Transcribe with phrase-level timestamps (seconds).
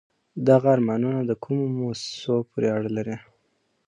[0.47, 3.17] دغه آرمانون د کومو موسسو پورې اړه لري؟